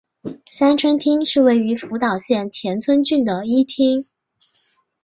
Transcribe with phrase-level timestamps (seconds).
[0.49, 4.03] 三春町是位于福岛县田村郡的一町。